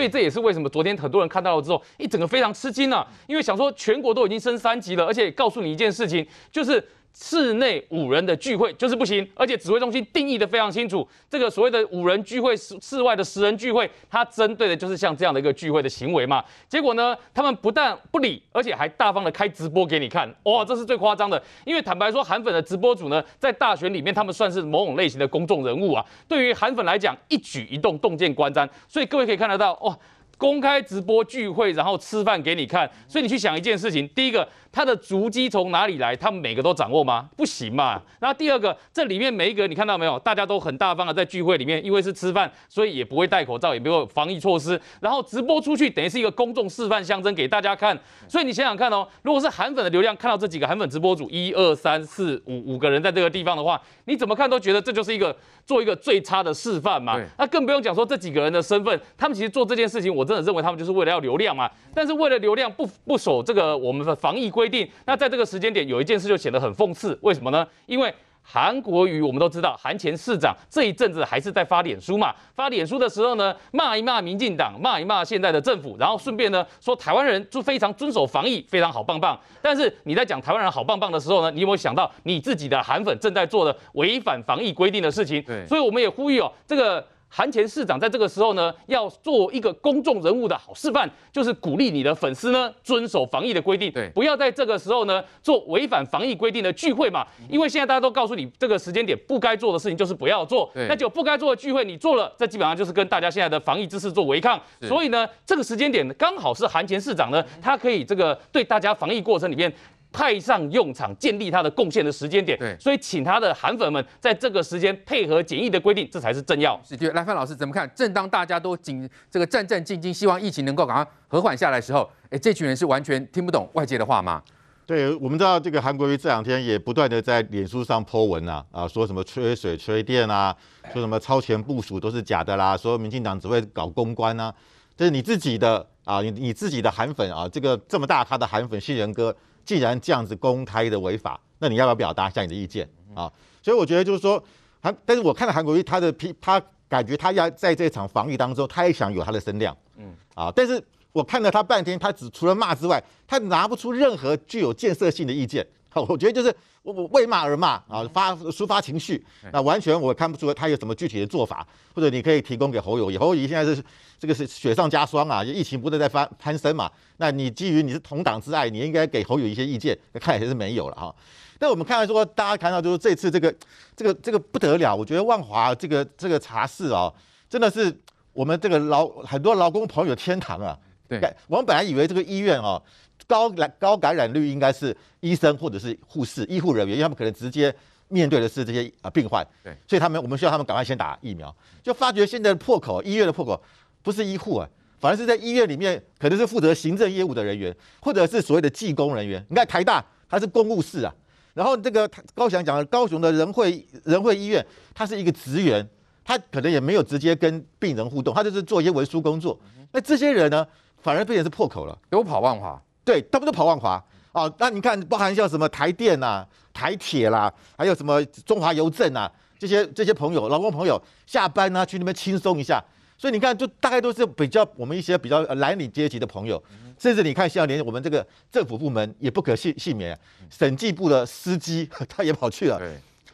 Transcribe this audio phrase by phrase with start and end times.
[0.00, 6.82] 所以这也是为什么昨天很多人看到了之后，一整个非常吃惊啊，因为想说全国都已经升三级了，而且告诉你一件事情，就是。
[7.12, 11.06] 室内五人的聚会就是不行，而且指挥中心定义的非常清楚。
[11.28, 16.42] 这个所谓的五人聚会，室室外的十人聚会，它针对的就是像这样的一个聚会的行为嘛。
[16.68, 20.32] 结果呢，他们不但不理，而且还大方的开直播给你看。
[20.44, 21.42] 哇，这是最夸张的。
[21.64, 26.04] 因为坦白说，韩粉的直播主呢，在大选里面，他们算是某种类型的公众人物啊。
[26.26, 28.68] 对于韩粉来讲，一举一动洞见观瞻。
[28.88, 29.98] 所以各位可以看得到，哇，
[30.40, 32.90] 公开直播聚会，然后吃饭给你看。
[33.06, 34.48] 所以你去想一件事情，第一个。
[34.72, 36.14] 他的足迹从哪里来？
[36.14, 37.28] 他们每个都掌握吗？
[37.36, 38.00] 不行嘛。
[38.20, 40.16] 那第二个，这里面每一个你看到没有？
[40.20, 44.80] 大家都很大方的在聚会里面，因为是吃饭，所以也不会戴口罩，也没有防疫措施。
[45.00, 47.98] 然后直播出去，等于是一个公众示范象征给大家看。
[48.28, 55.36] 所以你想想看哦，如果是韩粉的流量看到这几个韩粉直播主，一二三四五五个人在这个地方的话，你怎么看都觉得这就是一个
[55.66, 57.20] 做一个最差的示范嘛。
[57.36, 61.68] 那更不用讲说这几个人的身份，他们其实做这件事情，我真的认为他们就是为了要流量嘛。
[61.92, 67.66] 但是为了流量不不守这个我们的防疫规定，那在这个时间点有一件事就显得很讽刺，为什么呢？
[67.86, 79.38] 因为韩国瑜我们都知道，韩前市长这一阵子还是在发脸书嘛，发脸书的时候呢，骂一骂民进党，骂一骂现在的政府，然后顺便呢说台湾人就非常遵守防疫，非常好棒棒。
[79.60, 85.42] 但是你在讲台湾人好棒棒的时候呢，你有没有想到你自己的韩粉正在做的违反防疫规定的事情？
[85.42, 87.04] 对，所以我们也呼吁哦，这个。
[87.32, 97.24] 韩前市长在这个时候呢，要做一个公众人物的好示范，就是鼓励你的粉丝呢遵守防疫的规定，对，不要在这个时候呢做违反防疫规定的聚会嘛。
[97.48, 104.60] 因为现在大家都告诉你，这个时间点不该做的事情就是不要做，那就不该做的聚会你做了，这基本上就是跟大家现在的防疫知识做违抗。
[104.82, 109.72] 所以呢，这个时间点刚好是韩前市长呢，他可以这个对大家防疫过程里面。
[110.12, 112.58] 派上用场，建立他的贡献的时间点。
[112.58, 116.80] 对，所以请他的韩粉们在这个时间配合检疫的规定，这才是正要。
[116.84, 117.88] 是，对，来范老师怎么看？
[117.94, 124.42] 正当大家都紧这个战战兢兢，希望疫情能够赶快和缓下来的时候，哎，这群人是完全听不懂外界的话吗？
[124.84, 130.52] 对，我们知道这个韩国瑜这两天也不断的在脸书上 po 文啊，啊，说什么缺水、缺电啊，
[130.92, 134.52] 说什么超前部署都是假的啦，说民进党只会搞公关啊，
[134.96, 139.32] 这是你自己的啊，你你自己的韩粉啊，这个这么大咖的韩粉信仁哥。
[139.64, 143.30] 既然这样子公开的违法，那你要不要表达一下你的意见啊？
[143.62, 144.42] 所以我觉得就是说，
[144.80, 150.82] 韩，但是我看到韩国瑜他的批，他感觉他要在这场防疫当中，他也想有他的声量，嗯啊，但是
[151.12, 155.66] 我看了他半天，他只除了骂之外，他拿不出任何具有建设性的意见。
[155.92, 163.82] 好，我觉得就是我我为骂而骂啊，发抒发情绪，那完全我看不出他有什么具体的做法，或者你可以提供给侯友宜，侯友宜现在是
[164.16, 171.12] 这个是雪上加霜啊，疫情不断在翻攀升嘛，那你基于你是同党之爱，你应该给侯友宜一些意见，看起来是没有了哈。
[171.58, 173.52] 那我们看到说，大家看到就是这次这个
[173.96, 177.12] 这个这个不得了，我觉得万华这个这个茶室啊，
[177.48, 177.92] 真的是
[178.32, 180.78] 我们这个劳很多劳工朋友的天堂啊。
[181.08, 181.18] 对，
[181.48, 182.80] 我们本来以为这个医院啊。
[183.26, 187.74] 高感高感染率应该是医生或者是护士、医护人员，因为他们可能直接
[188.08, 191.54] 面对的是这些啊病患，对，所以他们我们需要他们赶快先打疫苗。
[191.82, 193.60] 就发觉现在的破口，医院的破口
[194.02, 199.44] 不是医护啊，反而是在医院里面可能是负责行政业务的人员，或者是所谓的技工人员。
[199.48, 201.14] 你看台大他是公务室啊，
[201.54, 204.64] 然后这个高翔讲的高雄的仁惠仁惠医院，
[204.94, 205.88] 他是一个职员，
[206.24, 209.58] 他可能也没有直接跟病人互动，他就是做一些文书工作。
[209.92, 210.66] 那这些人呢，
[211.02, 212.80] 反而变成是破口了，都跑万华。
[213.04, 214.02] 对，他们都跑万华
[214.32, 214.52] 哦。
[214.58, 222.82] 那你看，包含像什么台电、啊、台铁啦，还有什么中华邮政啊，这些这些朋友、老公朋友下班呢、去那边轻松一下。
[223.16, 226.62] 所以你看，就大概都是比较我们一些比较蓝领阶级的朋友，
[226.98, 230.18] 甚至你看，像连我们这个政府部门也不可幸幸免，
[230.48, 232.80] 审计部的司机 他也跑去了。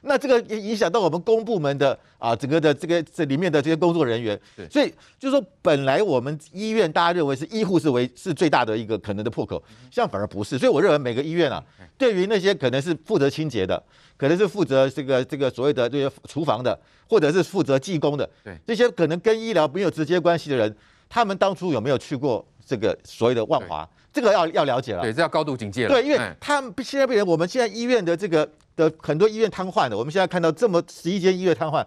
[0.07, 4.41] 那这个也影响到我们公部门的啊，整个的这个这里面的这些工作人员，
[4.71, 10.57] 所以就是说，本来我们医院大家认为是医护是为是最大的一个可能的破口，现在反而不是。
[10.57, 11.63] 所以我认为每个医院啊，
[11.99, 13.83] 对于那些可能是负责清洁的，
[14.17, 16.79] 可能是负责这个这个所谓的这些厨房的，
[17.09, 18.57] 或者是负责技工的，对。
[18.67, 20.75] 这些可能跟医疗没有直接关系的人，
[21.09, 23.89] 他们当初有没有去过这个所谓的万华？
[24.17, 25.03] 这个要要了解了。
[25.03, 25.91] 对，这要高度警戒了。
[25.91, 28.49] 对，因为他们现在变成我们现在医院的这个。
[28.77, 31.83] 的很多医院瘫痪的，我们现在看到这么十一间医院瘫痪，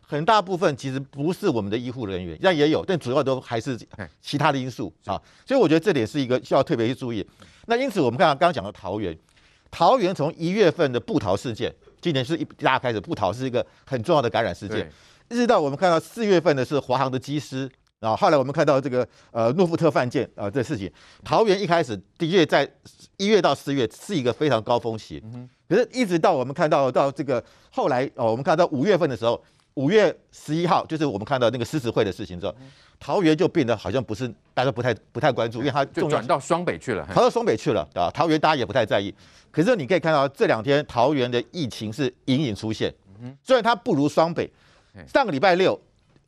[0.00, 3.78] 很大部分其实不是我们的医护人员，但也有，但主要都还是
[4.20, 5.14] 其他的因素啊。
[5.46, 7.24] 所以我觉得这点是一个需要特别去注意。
[7.66, 9.16] 那因此我们看刚刚讲的桃园，
[9.70, 14.90] 桃园从一月份的布桃事件，今年是一大家开始，布桃是一个很重要的感染事件，
[15.30, 17.70] 一直到我们看到四月份的是华航的机师，
[18.02, 20.90] 然后后来我们看到这个呃诺富特犯贱啊这事情，
[21.22, 22.68] 桃园一开始的确在
[23.16, 25.22] 一月到四月是一个非常高峰期。
[25.68, 29.40] 可是，一直到我们看到到这个后来哦，我们看到五月份的时候，
[29.74, 32.54] 五月十一号，就是我们看到那个狮子会的事情之后，
[32.98, 38.10] 桃园就变得好像不是大家不太不太关注，因为它就转到双北去了，跑到双北去了啊。
[38.12, 39.14] 桃园大家也不太在意，
[39.52, 42.92] 可是你可以看到这两天桃园的疫情是隐隐出现，
[43.44, 44.50] 虽然它不如双北，
[45.06, 45.80] 上个礼拜六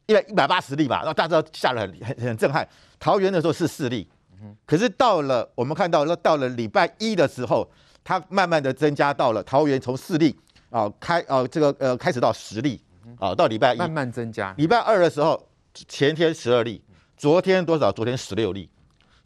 [0.07, 2.67] 一百一百八十例嘛，然后大家都吓得很很很震撼。
[2.99, 4.09] 桃园的时候是四例，
[4.67, 7.71] 可是到了我们看到那到了礼拜一的时候，
[8.03, 10.35] 它慢慢的增加到了桃园从四例
[10.71, 12.81] 啊开啊这个呃开始到十例。
[13.19, 14.55] 啊，到礼拜一慢慢增加。
[14.57, 15.39] 礼拜二的时候，
[15.75, 16.83] 前天十二例，
[17.19, 17.93] 昨天多少？
[17.93, 18.69] 昨天十六例，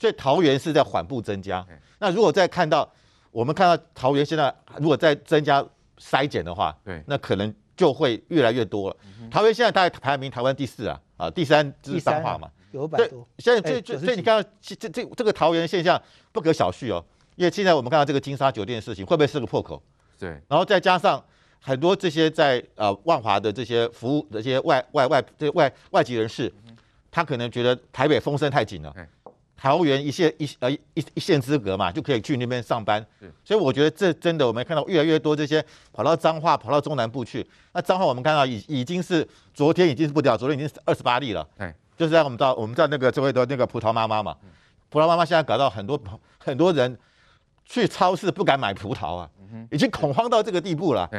[0.00, 1.64] 所以桃园是在缓步增加。
[2.00, 2.92] 那如果再看到，
[3.30, 5.64] 我们看到桃园现在如果再增加
[5.96, 8.96] 筛检的话，对，那可能就会越来越多了。
[9.30, 13.26] 桃园现在大概排名台湾第四啊，啊，第三就是彰化嘛，有百多。
[13.38, 15.98] 现在最最所以你看到这这这个桃园现象
[16.32, 17.02] 不可小觑哦，
[17.36, 19.82] 因为现在我们看到这个金沙酒店的事情，会不会是个破口？
[20.18, 21.24] 对，然后再加上。
[21.60, 26.50] 很多这些在呃万华的这些服务的这些外外外这些外外籍人士，
[27.10, 28.94] 他可能觉得台北风声太紧了，
[29.60, 30.80] 桃园一线一呃一
[31.14, 33.04] 一线之隔嘛，就可以去那边上班。
[33.44, 35.62] 所以我觉得这真的我们看到越来越多这些
[35.92, 37.44] 跑到彰化跑到中南部去。
[37.72, 41.46] 那彰化我们看到已已经是昨天已经是不掉，昨天已经是二十八例了。
[41.96, 44.36] 就是在我们知道我们知道那个这位的那个葡萄妈妈嘛，
[44.88, 46.00] 葡萄妈妈现在搞到很多
[46.38, 46.96] 很多人
[47.64, 49.28] 去超市不敢买葡萄啊，
[49.72, 51.10] 已经恐慌到这个地步了。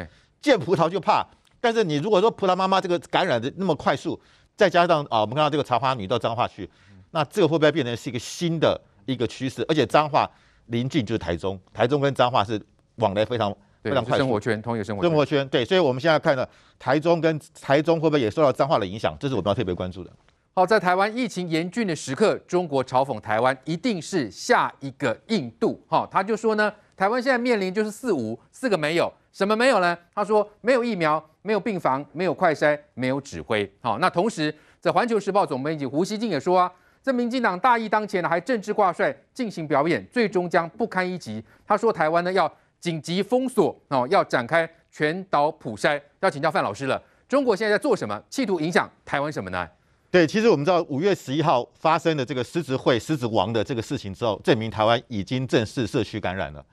[0.41, 1.21] 见葡萄就怕，
[1.59, 4.18] 但是你如果说葡萄妈妈这个感染的那么快速，
[4.56, 6.69] 再加上啊，我们看到这个茶花女到彰化去，
[7.11, 9.65] 那这个会不会变成是一个新的一个趋势？
[9.67, 10.29] 而且彰化
[10.67, 12.61] 临近就是台中，台中跟彰化是
[12.95, 16.47] 往来非常非常快速，生活圈同一个生活生活圈，对，所以我们现在看到
[16.77, 19.15] 台中跟台中会不会也受到彰化的影响？
[19.19, 20.11] 这是我们要特别关注的。
[20.56, 25.81] 好，在台湾疫情严峻的时刻，中国嘲讽台湾一定是下一个印度。
[25.88, 29.12] 好，他就说呢，台湾现在面临就是四无，四个没有。
[29.31, 29.97] 什么没有呢？
[30.13, 33.71] 他说没有疫苗，没有病房，没有快筛，没有指挥。
[33.79, 36.69] 好，那同时在《环球时报》总编辑胡锡进也说啊，
[37.01, 41.44] 这民进党大义当前呢，还政治挂帅进行表演，最终将不堪一击。
[41.66, 46.01] 他说台湾呢要紧急封锁哦，要展开全岛普筛。
[46.19, 48.22] 要请教范老师了，中国现在在做什么？
[48.30, 49.68] 企图影响台湾什么呢？
[50.12, 56.66] 对，其实我们知道五月十一号发生的这个狮子会狮子王的这个事情之后，证明台湾已经正式社区感染了。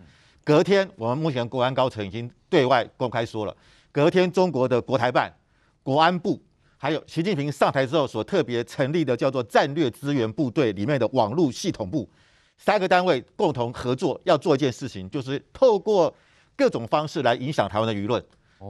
[0.43, 3.55] 隔天，我们目前国安高层已经对外公开说了，
[3.93, 5.31] 隔天中国的国台办、
[5.83, 6.41] 国安部，
[6.79, 12.09] 还有习近平上台之后所特别成立的叫做战略资源部队里面的网络系统部，
[12.59, 16.15] 三个单位共同合作要做一件事情，就是透过
[16.57, 18.23] 各种方式来影响台湾的舆论，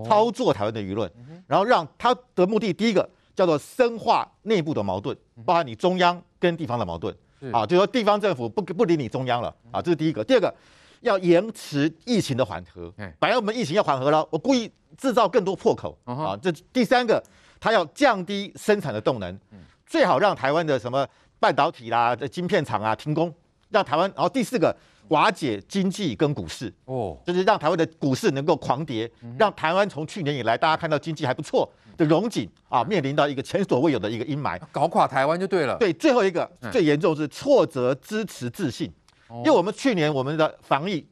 [0.05, 1.11] 操作台湾的舆论，
[1.47, 7.15] 然后让他的目的第一个叫做深化内部的矛盾，包含你中央跟地方的矛盾，
[7.53, 10.55] 啊，就是说地方政府不不理你中央了，啊，这是第一个，第二个。
[11.03, 16.37] 要延迟疫情的缓和，本来我们疫情要缓和了，我故意制造更多破口啊。
[16.43, 17.23] 这第三个，
[17.59, 19.39] 他要降低生产的动能，
[19.87, 21.07] 最好让台湾的什么
[21.39, 23.33] 半导体啦、这晶片厂啊停工，
[23.71, 24.11] 让台湾。
[24.15, 24.75] 然后第四个，
[25.09, 35.77] 瓦解经济跟股市哦，就是让台湾的股市能够狂跌，让台湾从去年以来大家看到经济还不错的荣景啊，面临到一个前所未有的一个阴霾，搞垮台湾就对了。
[35.79, 38.93] 对，最后一个最严重是挫折支持自信。
[39.29, 41.05] 因为我们去年我们的防疫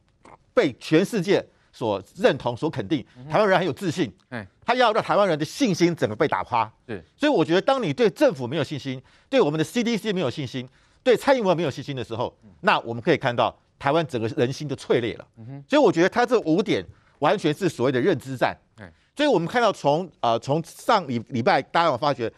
[0.53, 4.09] 被全世界所认同、所肯定，台湾人很有自信，
[4.65, 6.71] 他要让台湾人的信心整个被打垮。
[6.85, 10.65] 对，所以我觉得，当你对政府没有信心，对我们的 CDC 没有信心，
[11.03, 15.27] 对蔡英文没有信心的时候，那我们可以看到台湾整个人心就脆裂了。
[15.67, 16.81] 所以我觉得他这五点
[17.19, 18.57] 完全是所谓的认知战。
[19.13, 22.31] 所以我们看到从呃从上礼礼拜，大家有发觉，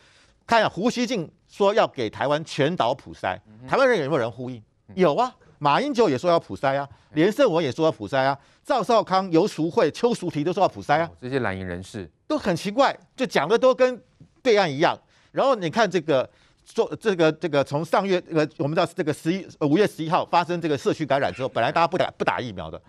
[0.47, 4.61] 看下胡锡进说要给台湾全岛普筛，台湾人有没有人呼应？
[4.95, 5.35] 有啊。
[5.59, 13.99] 马英九也说要普筛啊，连胜文也说要普筛啊，赵少康、游淑慧、邱淑媞都说要普筛啊，这些蓝营人士都很奇怪，就讲的都跟
[14.43, 14.97] 对岸一样。
[15.31, 16.29] 然后你看这个
[16.63, 22.79] 做这个这个从上月呃，我们知道这个十一五月十一号发生这个社区感染之后，本来大家不打不打疫苗的，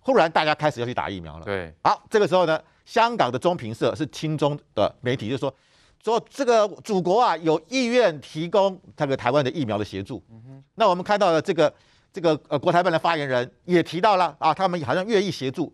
[0.00, 1.44] 忽然大家开始要去打疫苗了。
[1.44, 5.54] 对，好，这个时候呢，香港的中评社是亲中的媒体，就说
[6.02, 10.22] 说这个祖国啊有意愿提供这个台湾的疫苗的协助。
[10.76, 11.72] 那我们看到了这个。
[12.14, 15.70] 这个呃，国台办的发言人也提到了啊，他们好像愿意协助。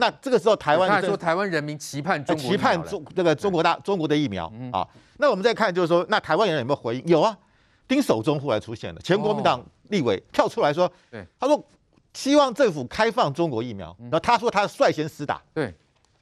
[0.00, 4.84] 那这个时候，台湾他说台湾人民期盼中国期盼中这个中国大中国的疫苗啊。
[5.18, 7.06] 那我们再看，就是说，那台湾人有没有回应？
[7.06, 7.38] 有啊，
[7.86, 10.90] 丁守中忽然出现了，前国民党立委跳出来说，
[11.38, 11.64] 他说
[12.12, 13.96] 希望政府开放中国疫苗。
[14.00, 15.40] 然后他说他率先施打。
[15.54, 15.72] 对，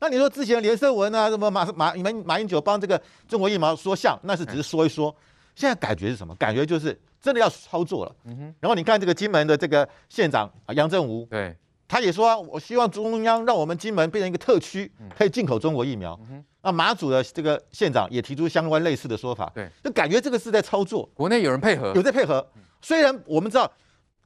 [0.01, 5.15] 那你说之前连胜文啊，什么马马你们马英九帮这个中国疫苗说项，那是只是说一说。
[5.55, 6.35] 现在感觉是什么？
[6.37, 6.99] 感觉就是。
[7.23, 8.13] 真的要操作了，
[8.59, 11.57] 然后你看这个金门的这个县长啊杨振武，对，
[11.87, 16.19] 他也说啊，我希望中央让我们金门变成一个特区，可以进口中国疫苗。
[16.63, 22.45] 那，马祖的这个县长也提出相关类似的说法，对，就感觉这个是在操作，国内有人配合，有在配合。
[22.81, 23.71] 虽然我们知道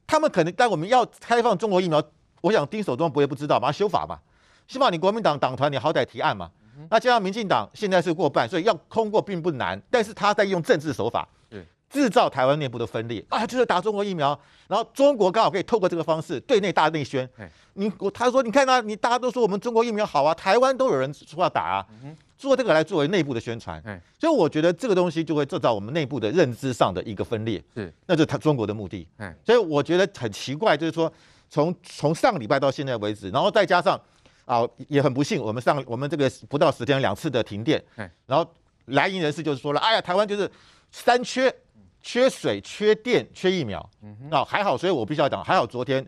[0.07, 2.03] 他们可能，但我们要开放中国疫苗，
[2.41, 4.17] 我想丁守中不会不知道，马上修法嘛，
[4.67, 6.49] 希望你国民党党团你好歹提案嘛。
[6.89, 11.27] 那加上民进党现在是过半，所以要通过并不难，但是他在用政治手法，
[11.89, 17.27] 制造台湾内部的分裂啊，就是打中国疫苗，然后中国刚好可以透过这个方式对内大内宣。
[17.75, 21.85] 你我他说你看啊，你大家都说我们中国疫苗好啊，台湾都有人说要打啊，
[22.37, 23.81] 做这个来作为内部的宣传。
[24.19, 27.63] 所以我觉得这个东西就会制造我们内部的认知上的一个分裂。
[27.73, 29.07] 是，那就是他中国的目的。
[29.45, 31.11] 所以我觉得很奇怪，就是说
[31.49, 33.99] 从从上个礼拜到现在为止，然后再加上。
[34.47, 37.83] 啊，也很不幸，我们上我们这个不到十天两次的停电，
[38.25, 38.49] 然后
[38.85, 40.49] 来营人士就是说了，哎呀，台湾就是
[40.89, 41.53] 三缺，
[42.01, 43.87] 缺水、缺电、缺疫苗。
[44.29, 46.05] 那还好，所以我必须要讲，还好昨天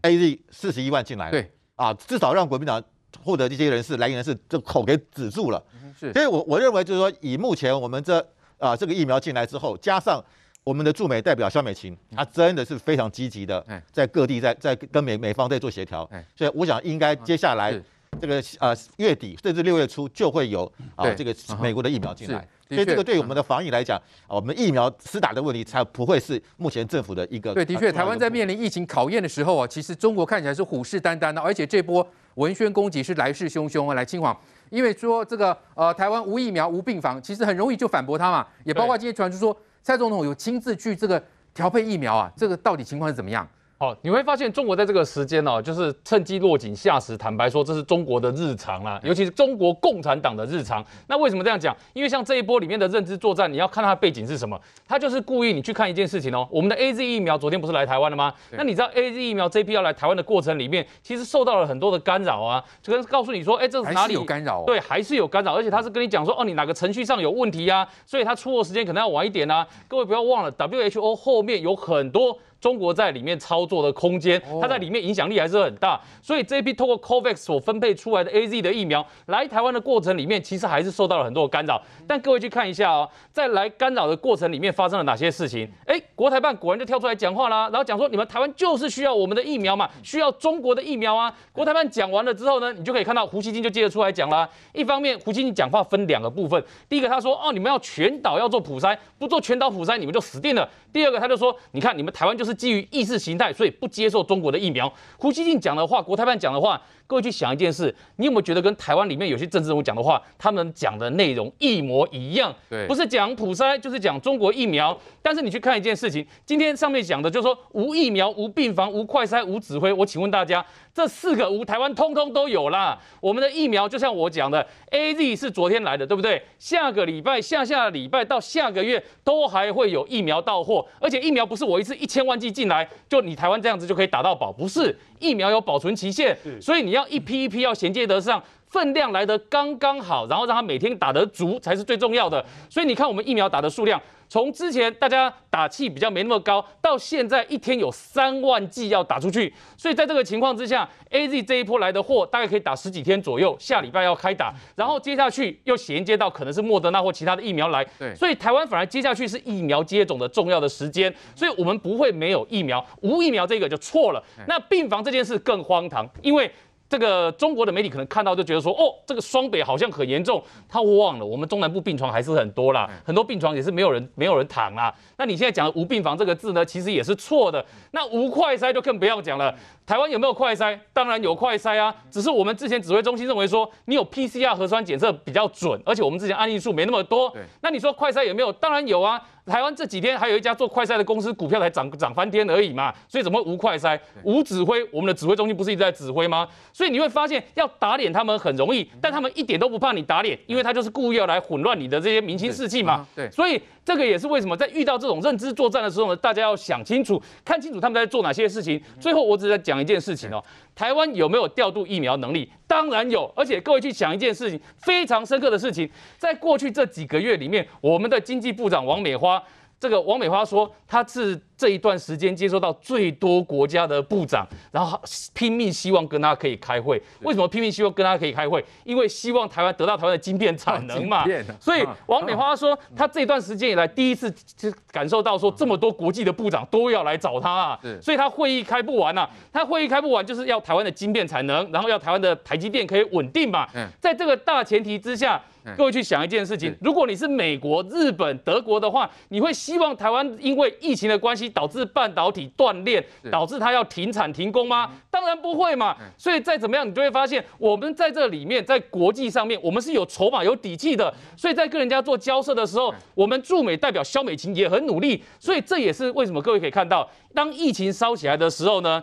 [0.00, 2.82] AZ 四十一万进来了，对啊，至少让国民党
[3.22, 5.62] 获得这些人士来营人士这口给止住了。
[6.00, 10.24] 是，所以我我认为就是说，以目前我们这啊这个疫苗进来之后，加上
[10.64, 17.74] 我们的驻美代表肖美琴，她真的是非常积极的，在各地在在跟美美方在做协调，所以我想应该接下来
[18.20, 27.52] 这个呃月底甚至六月初就会有啊这个美国的疫苗进来，所以这个对我们的防疫来讲，我们疫苗施打的问题才不会是目前政府的一个。
[27.54, 34.38] 对，的确，台湾在面临疫情考验的时候啊，其实中国看起来是虎视眈眈的，而且这波文宣攻击是来势汹汹啊，来，嶔煌，
[34.70, 39.56] 因为说这个呃台湾无疫苗无病房，其实很容易就反驳他嘛，也包括今天传出说。
[39.82, 41.22] 蔡总统有亲自去这个
[41.52, 43.48] 调配疫苗啊，这个到底情况是怎么样？
[43.82, 47.16] 好，你会发现中国在这个时间哦，就是趁机落井下石。
[47.16, 50.84] 坦白说，这是中国的日常啦，尤其是中国共产党的日常。
[51.08, 51.76] 那为什么这样讲？
[51.92, 54.56] 因为像这一波里面的认知作战，你要看它的背景是什么？
[54.86, 56.46] 它就是故意你去看一件事情哦。
[56.48, 58.32] 我们的 AZ 疫苗昨天不是来台湾了吗？
[58.52, 64.62] 那你知道 AZ 疫苗这批要来台湾的过程里面，其实受到了很多的干扰啊，就跟告诉你说，哎，这是哪里有干扰？
[64.64, 67.84] 对，还是有干扰，而且他是跟你讲说，哦，你哪个程序上有问题呀？
[68.06, 69.66] 所以他出货时间可能要晚一点啊。
[69.88, 72.38] 各位不要忘了，WHO 后面有很多。
[72.62, 81.82] 中国在里面操作的空间，它在里面影响力还是很大，所以这一批透过 COVAX 所分配出来的 AZ 的疫苗来台湾的过程里面，其实还是受到了很多的干扰。
[82.06, 85.68] 但各位去看一下哦，在来干扰的过程里面发生了哪些事情？
[85.86, 91.34] 哎，国台办果然就跳出来讲话啦，然后讲说你们台湾就是需要我们的疫苗嘛，需要中国的疫苗啊。
[91.50, 94.48] 国台办讲完了之后呢，你就可以看到胡锡进就接着出来讲啦。
[94.72, 100.68] 一方面胡锡进讲话分两个部分，第一个他说哦，你们要全岛要做普筛，不做全岛普筛你们就死定了。
[100.92, 104.92] 第二个他就说，你看你们台湾就是基于意识形形态，所以不接受中国的疫苗。
[105.16, 106.80] 胡锡进讲的话，国台办讲的话，
[107.12, 112.54] 各位去想一件事，你有没有觉得跟台湾里面有些政治人物讲的话，他们讲的内容一模一样？
[112.70, 114.98] 对，不是讲普筛，就是讲中国疫苗。
[115.20, 119.92] 但是你去看一件事情，今天上面讲的就是说无疫苗、无病房、无快筛、无指挥。
[119.92, 120.64] 我请问大家，
[120.94, 122.98] 这四个无台湾通通都有啦。
[123.20, 126.42] 我们的疫苗就像我讲的，AZ 是昨天来的，对不对？
[126.58, 133.20] 下个礼拜、下下礼拜到下个月都还会有疫苗到货，而且疫苗不是我一次一千万剂进来就。
[133.20, 142.44] 你台湾这样子就可以打到饱，不是，疫苗有保存期限，所以你要一批一批要衔接得上，分量来得刚刚好，然后让它每天打得足才是最重要的。
[142.68, 144.00] 所以你看我们疫苗打的数量。
[144.28, 164.24] 从之前大家打气比较没那么高，到现在一天有三万剂要打出去，所以在这个情况之下，AZ 这一波来的货大概可以打十几天左右，下礼拜要开打，然后接下去又衔接到可能是莫德纳或其他的疫苗来，对，所以台湾反而接下去是疫苗接种的重要的时间，所以我们不会没有疫苗，无疫苗这个就错了。
[164.48, 166.50] 那病房这件事更荒唐，因为。
[166.92, 170.42] 这个中国的媒体可能看到就觉得说，哦，这个双北好像很严重。
[170.68, 174.94] 他忘了，我们中南部病床还是很多啦，很多病床也是没有人没有人躺啦。
[175.16, 177.64] 那你现在讲的无病房这个字呢，其实也是错的。
[177.92, 179.54] 那无快筛就更不要讲了。
[179.86, 180.78] 台湾有没有快筛？
[180.92, 187.34] 当然有快筛啊，只是我们之前指挥中心认为说，你有 PCR 核酸检测比较准，而且我们之前案例数没那么多。
[187.62, 188.52] 那你说快筛有没有？
[188.52, 189.18] 当然有啊。
[189.44, 194.82] 台湾这几天还有一家做快筛的公司股票才涨涨翻天而已嘛，所以怎么会无快筛、无指挥？
[194.92, 196.46] 我们的指挥中心不是一直在指挥吗？
[196.72, 203.06] 所以你会发现要打脸他们很容易，但他们一点都不怕你打脸，因为他就是故意要来混乱你的这些明星士气嘛。
[203.16, 208.80] 对，所以这个也是为什么在遇到这种认知作战的时候呢，大家要想清楚、看清楚他们在做哪些事情。
[209.00, 210.42] 最后我只是在讲一件事情哦，
[210.74, 212.50] 台湾有没有调度疫苗能力？
[212.66, 219.42] 当然有，而且各位去想一件事情，非常深刻的事情，在过去这几个月里面，我们的经济部长王美花。
[219.80, 225.00] 这个王美花说，她是这一段时间接收到最多国家的部长，然后
[225.32, 227.00] 拼命希望跟他可以开会。
[227.20, 228.64] 为什么拼命希望跟他可以开会？
[228.82, 231.24] 因为希望台湾得到台湾的晶片产能嘛。
[231.60, 237.78] 所以王美花说，他这段时间以来第一次就感受到说，这么多国际的部长都要来找他啊。
[238.00, 239.30] 所以他会议开不完啊。
[239.52, 243.68] 他会议开不完，就是要台湾的晶片产能，然后要台湾的台积电可以稳定嘛。
[244.00, 245.40] 在这个大前提之下。
[245.76, 254.90] 各位去想一件事情，如果你是美国、日本、德国的话，你会希望台湾因为疫情的关系导致半导体断裂，导致它要停产停工吗？
[255.10, 255.96] 当然不会嘛。
[256.16, 261.12] 所以再怎么样，你就会发现我们在这里面，在国际上面，我们是有筹码、有底气的。
[261.36, 265.22] 所以在跟人家做交涉的时候，我们驻美代表肖美琴也很努力。
[265.38, 267.08] 所以这也是为什么各位可以看到。
[267.34, 269.02] 当疫情烧起来的时候呢，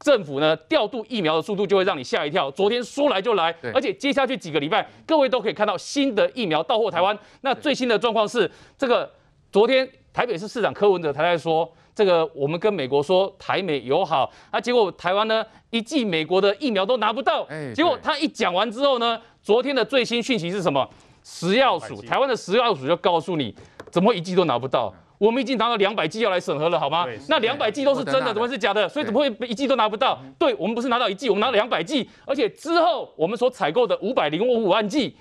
[0.00, 2.50] 政府呢调度疫苗的速度就会让你吓一跳。
[2.50, 7.16] 昨天说来就来，而且接下去几个礼拜，各位都可以看到新的疫苗到货台湾。
[7.42, 9.08] 那最新的状况是，这个
[9.52, 17.44] 昨天台北市市长柯文哲他在说，这个我们跟美国说台美友好，啊，结果台湾呢一剂美国的疫苗都拿不到。
[17.74, 20.88] 结果他一讲完之后呢，昨天的最新讯息是什么？
[21.24, 23.52] 食药署，台湾的食药署就告诉你，
[23.90, 24.94] 怎么一剂都拿不到？
[25.18, 27.04] 我们已经拿了两百剂要来审核了，好吗？
[27.28, 28.88] 那两百剂都是真的，怎么是假的？
[28.88, 30.16] 所以怎么会一剂都拿不到？
[30.38, 35.16] 对，我们不是拿到一剂，我们拿了两百剂，而且之后我们所采购的五百零五万剂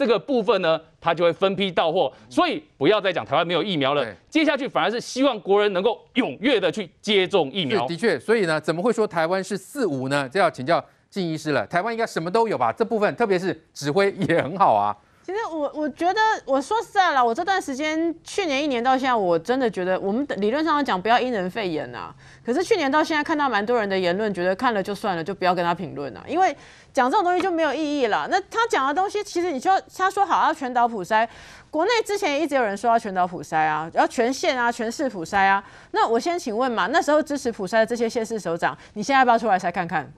[0.00, 2.10] 这个部分呢，它就会分批到货。
[2.30, 7.86] 所以不要再讲台湾没有疫苗了，接下去反而是希望国人能够踊跃的去接种疫苗。
[7.86, 10.26] 的确，所以呢，怎么会说台湾是四五呢？
[10.32, 11.66] 这要请教静医师了。
[11.66, 12.72] 台湾应该什么都有吧？
[12.72, 14.96] 这部分特别是指挥也很好啊。
[15.22, 22.12] 其实我我觉得，我说实在了，我这段时间去年一年到现在，我真的觉得我们理论上讲不要因人废言呐。
[22.44, 26.56] 可是去年到现在看到蛮多人的言论，觉得看了就算了，就不要跟他评论了，因为
[26.92, 28.26] 讲这种东西就没有意义了。
[28.30, 31.28] 那他讲的东西，其实你说他说好要全岛普筛，
[31.70, 35.62] 国内之前一直有人说要全岛普筛啊，要全县啊、全市普筛啊。
[35.92, 40.10] 那我先请问嘛，那时候支持普筛的这些县市首长，你现在要不要出来筛看看？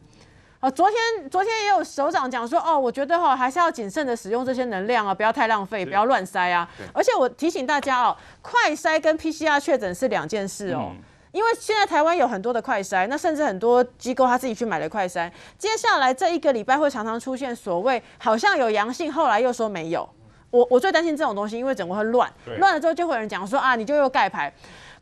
[0.62, 6.69] 哦，昨天昨天也有首长讲说，哦，我觉得哈还是要谨慎的使用这些能量啊，不要太浪费，不要乱塞啊。
[6.95, 10.92] 而且我提醒大家哦，快筛跟 PCR 确诊是两件事哦，
[11.33, 15.28] 因为现在台湾有很多的快筛，那甚至很多机构他自己去买了快筛，
[15.59, 20.08] 接下来这一个礼拜会常常出现所谓好像有阳性，后来又说没有。
[20.50, 24.52] 我我最担心这种东西，因为整个会乱，乱了之后就会有人讲说啊，你就又盖牌。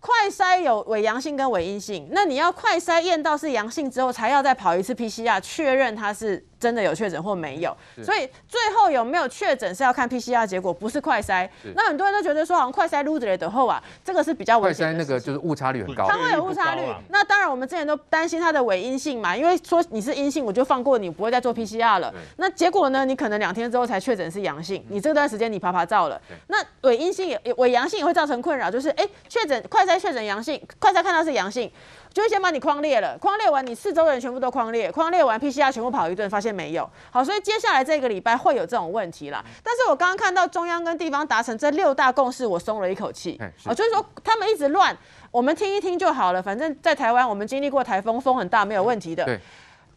[0.01, 6.50] 快筛有伪阳性跟伪阴性，那你要快筛验到是阳性之后，才要再跑一次 PCR 确认它是。
[6.61, 11.49] 真的有确诊或没有，所以最后有没有确诊是要看 PCR 结果，不是快筛。
[11.75, 14.87] 那很多人都觉得说，好像快筛撸着的后啊，这个是比较危险。
[14.87, 16.83] 快筛那个就是误差率很高，它会有误差率。
[17.09, 22.13] 那当然，我们之前都担心它的伪阴性嘛，因为说你是阴性，我就放过你，不会再做 PCR 了。
[22.37, 26.21] 那结果呢，你可能两天之后才确诊是阳性，你这段时间你爬爬照了。
[26.49, 31.73] 那伪阴性也伪阳性也会造成困扰，就是哎，确诊快筛确诊阳性，快筛看到是阳性。
[32.13, 36.89] 就会先把你框列了，框列完你四周的人全部都框列，框列完 PCR 全部跑一顿，发现没有。
[37.11, 39.45] 好，所以接下来这个礼拜会有这种问题啦。
[39.63, 43.41] 但是我刚刚看到中央跟地方达成这六大共识，我松了一口气。
[43.65, 44.97] 哦，就是说他们一直乱，
[45.31, 46.43] 我们听一听就好了。
[46.43, 49.25] 反正在台湾，我们经历过台风，风很大，没有问题的。
[49.25, 49.41] 对。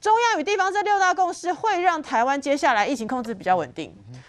[0.03, 3.85] 中央与地方这六大共识会让台湾接下来疫情控制比较稳定，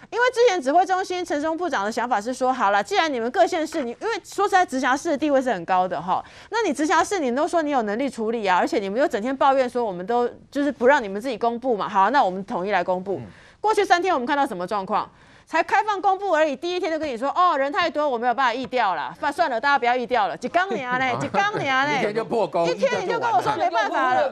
[0.09, 13.19] 因为之前指挥中心陈时中部长的想法是说，好了，既然你们各县市，你因为说实在直辖市的地位是很高的哈，那你直辖市你都说你有能力处理啊，而且你们又整天抱怨说我们都就是不让你们自己公布嘛，好，那我们统一来公布。
[13.59, 15.11] 过去三天我们看到什么状况？
[15.45, 19.13] 才开放公布而已，第一天就跟你说哦，人太多，我没有办法疫调了。
[19.19, 20.35] 算算了，大家不要疫调了。
[20.35, 24.29] 几缸年嘞， 几缸年嘞，一天就破功，一天你就跟我说没办法了。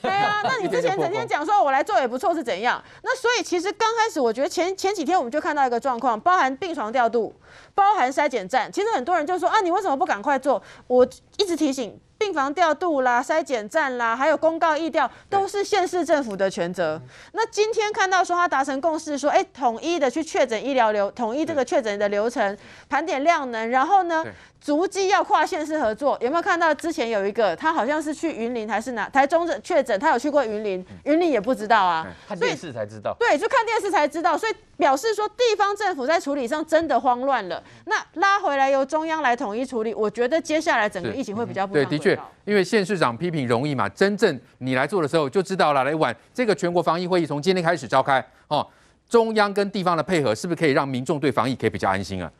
[0.00, 2.82] 对啊，那你之前整天讲说我来做也不错是怎样？
[3.02, 7.34] 那所以其实刚开始我觉得前前几天我们就看到一个状况，包含病床调度，
[7.74, 8.72] 包含筛检站。
[8.72, 10.62] 其实很多人就说啊，你为什么不赶快做？
[10.86, 12.00] 我一直提醒。
[12.22, 17.00] 病房调度啦、筛检站啦，还有公告疫调，都是县市政府的权责。
[17.32, 22.56] 那今天看到说他达成共识，说哎，统一的去确诊医疗流，统一这个确诊的流程，
[22.88, 24.24] 盘点量能，然后呢？
[24.62, 33.12] 足迹要跨县市合作，有没有看到之前有一个他好像是去云林还是哪台中的确诊，他有去过云林，云林也不知道啊，看电视才知道。
[33.18, 37.60] 对，就看电视才知道，所以表示说地方政府在处理上真的慌乱了。
[37.86, 41.84] 那拉回来由中央来统一处理，我觉得接下来整个疫情会比较不对。
[41.86, 42.11] 的确，
[42.44, 45.84] 因为县市长批评容易嘛，真正你来做的时候就知道了。
[45.84, 48.66] 来晚这个全国防疫会议从今天开始召开哦，
[49.08, 52.30] 中央跟地方的配合是不是可以让民众对防疫可以比较安心啊？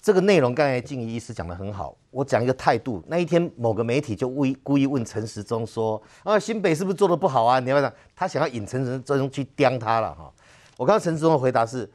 [0.00, 3.00] 这个内容刚才静怡医师讲的很好，我讲一个态度。
[3.06, 7.96] 那一天某个媒体就故意故意问陈时中说：“啊，新北是不是做的不好啊？”你要不要讲？
[8.16, 10.28] 他想要引陈时中去刁他了哈。
[10.76, 11.88] 我刚刚陈时中的回答是：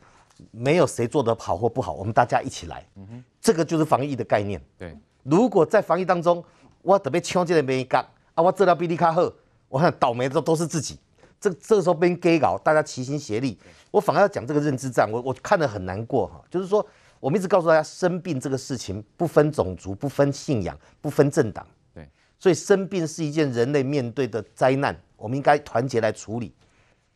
[0.51, 2.85] 没有谁做的好或不好，我们大家一起来。
[2.95, 4.61] 嗯哼，这个就是防疫的概念。
[4.77, 4.97] 对。
[5.23, 6.41] 如果在防疫当中，
[6.87, 9.29] 我特别抢这个美感啊，我做到比你卡好，
[9.67, 10.97] 我看倒霉的都都是自己。
[11.37, 13.59] 这这个时候被给搞，大家齐心协力，
[13.91, 16.41] 我反而要讲这个认知战，我我看得很难过哈。
[16.49, 16.83] 就是说，
[17.19, 26.53] 我们一直告诉大家，生病这个事情不分种族、不分信仰、不分政党，对，所以生病是一件人类面对的灾难，我们应该团结来处理。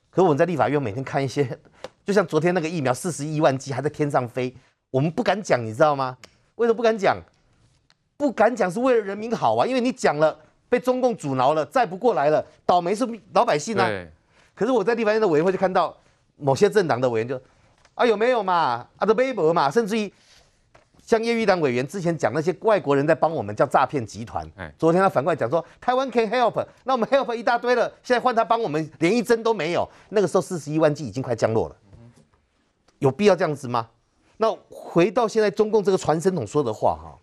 [0.09, 1.57] 可是我们在立法院每天看一些，
[2.03, 4.53] 就像昨天那个疫苗四十一万剂还在天上飞，
[4.89, 6.17] 我们不敢讲，你知道吗？
[6.55, 7.17] 为什么不敢讲？
[8.21, 10.37] 不敢讲是为了人民好啊，因为你讲了，
[10.69, 13.03] 被中共阻挠了，再不过来了，倒霉是
[13.33, 13.89] 老百姓啊。
[14.53, 15.97] 可是我在立法院的委员会就看到
[16.37, 17.41] 某些政党的委员就，
[17.95, 20.13] 啊有没有嘛，啊的微博嘛，甚至于
[21.03, 31.75] 像叶玉兰委员之前讲那些外国人在帮我们叫诈骗集团，昨天他反过来讲说台湾 can help，那我们 help 一大堆了，现在换他帮我们连一针都没有，那个时候四十一万剂已经快降落了，
[32.99, 33.89] 有必要这样子吗？
[34.37, 37.17] 那回到现在中共这个传声筒说的话哈。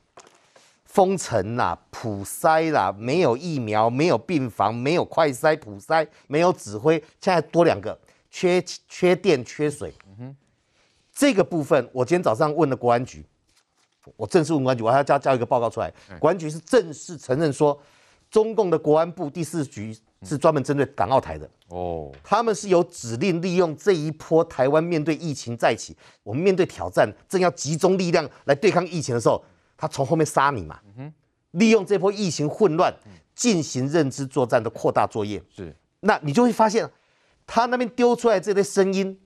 [0.88, 7.96] 封城啦，普筛啦，没有疫苗，没有病房，没有快筛、普筛，没有指挥，现在多两个，
[8.30, 9.92] 缺缺电、缺水。
[11.12, 13.22] 这个部分我今天早上问了国安局，
[14.16, 15.92] 我正式问国安局，我还要交交一个报告出来。
[16.18, 17.78] 国安局是正式承认说，
[18.30, 21.48] 中共的国安部第四局是专门针对港澳台的。
[21.68, 29.44] 哦，他们是有指令利用这一波台湾面对疫情再起，我们面对挑战，正要集中力量来对抗疫情的时候。
[29.78, 30.78] 他从后面杀你嘛，
[31.52, 32.92] 利用这波疫情混乱
[33.34, 35.42] 进行认知作战的扩大作业。
[35.54, 36.90] 是，那你就会发现，
[37.46, 39.18] 他那边丢出来这些声音，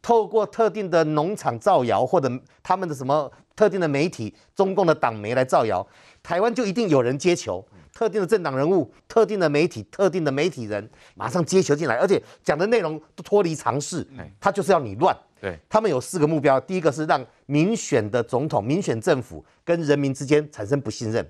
[0.00, 2.30] 透过特定的农场造谣，或者
[2.62, 5.84] 他们的什么特定的媒体、中共的党媒来造谣，
[6.22, 14.06] 台湾就一定有人接球，特定的政党人物、特定的媒体、特定的媒体人马上接球进来，而且讲的内容都脱离常识，
[14.38, 15.16] 他就是要你乱。
[15.40, 21.24] 对，他们有四个目标，第一个是让民选的总统、民选政府跟人民之间产生不信任；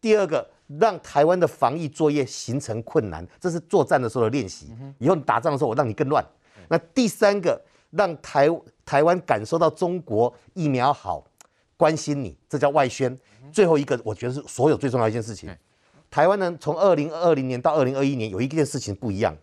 [0.00, 4.74] 第二个，让台湾的防疫作业形成困难，这是作战的时候的练习。
[4.98, 6.24] 以后你打仗的时候，我让你更乱。
[6.68, 8.48] 那第三个，让台
[8.84, 11.24] 台湾感受到中国疫苗好，
[11.76, 13.18] 关心你，这叫外宣。
[13.52, 15.54] 最后一个，我觉得是所有最重要的一件事情。
[16.10, 19.36] 台湾人从二零二零年到二零二一年，有一件事情不一样，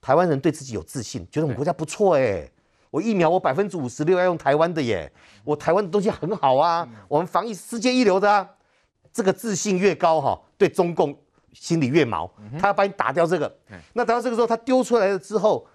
[0.00, 2.48] 台湾人对自己有自信，觉得我们国家不错哎。
[2.94, 5.10] 我疫苗我百分之五十六要用台湾的耶，
[5.42, 8.48] 我台湾的东西很好啊，我们防疫世界一流的啊，
[9.12, 11.12] 这个自信越高哈，对中共
[11.52, 13.52] 心里越毛，他要把你打掉这个，
[13.94, 15.66] 那打到这个时候他丢出来了之后，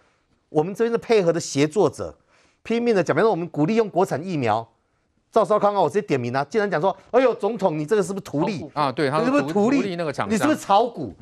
[0.47, 2.17] 我们这边的配合的协作者
[2.63, 4.65] 拼命的讲，比如说我们鼓励用国产疫苗，
[5.29, 8.89] 赵少康啊，我直接点名啊，竟然讲说，哎呦总统你这个是不是图利啊？
[8.89, 10.33] 对，他是不是图利那个厂商？
[10.33, 11.13] 你是不是炒股？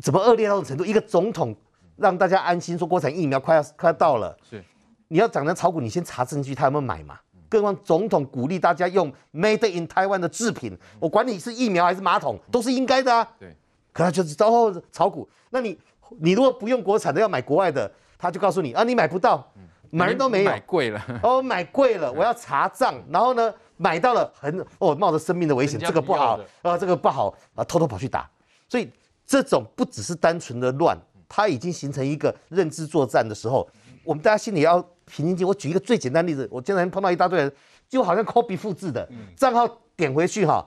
[0.00, 0.86] 怎么恶劣到这种程度？
[0.86, 1.54] 一个总统。
[1.96, 4.62] 让大家安心，说国产疫苗快要快要到了，是。
[5.08, 7.18] 你要讲的炒股，你先查证据，他有没有买嘛？
[7.50, 13.28] 更何况总统鼓励大家用 Made in Taiwan 的制品，我管你是疫苗还是马桶，都是应该的啊。
[13.38, 13.54] 对，
[13.92, 15.28] 可他就是招后炒股。
[15.50, 15.78] 那你
[16.18, 19.46] 你如果不用国产的，要买国外的，他就告诉你啊，你买不到，
[19.90, 21.20] 买人都没有，买贵了。
[21.22, 28.26] 哦，买贵了，我要查账，然后呢，买到了很哦，冒着生命的危险，这个不好啊，这个不好啊，偷偷跑去打，
[28.66, 28.90] 所以
[29.26, 30.96] 这种不只是单纯的乱。
[31.34, 33.66] 它已经形成一个认知作战的时候，
[34.04, 35.48] 我们大家心里要平静静。
[35.48, 37.50] 我举一个最简单例子，我经常碰到一大堆人，
[37.88, 39.66] 就好像 copy 复制的账号
[39.96, 40.62] 点回去哈，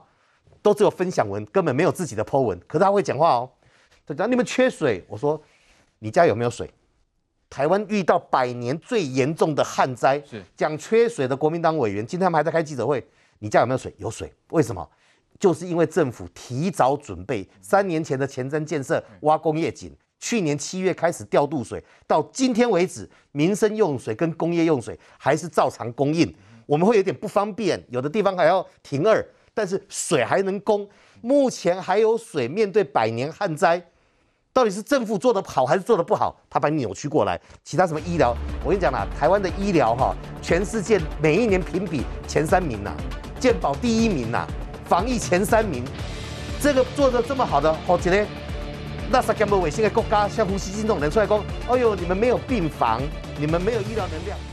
[0.60, 2.58] 都只有分享文，根本没有自己的 po 文。
[2.66, 3.48] 可是他会讲话哦，
[4.04, 5.40] 他讲你们缺水，我说
[6.00, 6.68] 你家有没有水？
[7.48, 10.20] 台湾遇到百年最严重的旱灾，
[10.56, 13.06] 讲缺水的国民党委员今天他们还在开记者会，
[13.38, 13.94] 你家有没有水？
[13.98, 14.84] 有水，为什么？
[15.38, 19.96] 就是因为政府提早准备，三年前的前瞻建设挖工业井。
[20.18, 26.34] 去年七月开始调度水，到今天为止，民生用水跟工业用水还是照常供应。
[26.66, 29.24] 我们会有点不方便，有的地方还要停二，
[29.54, 30.88] 但是水还能供。
[31.20, 33.80] 目前还有水，面对百年旱灾，
[34.52, 36.38] 到底是政府做得好还是做得不好？
[36.50, 37.40] 他把你扭曲过来。
[37.62, 42.92] 其他什么医疗，我跟你讲啦，台湾的医疗哈，全世界每一年评比前三名呐，
[43.38, 44.46] 健保第一名呐，
[44.84, 45.84] 防疫前三名，
[46.60, 48.26] 这个做的这么好的，好几年。
[49.10, 51.38] 那啥干部卫星的国家，像胡锡进这种人出来讲，
[51.68, 53.00] 哎呦，你们没有病房，
[53.38, 54.36] 你们没有医疗能量。